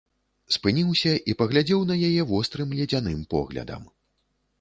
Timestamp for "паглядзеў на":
1.41-1.97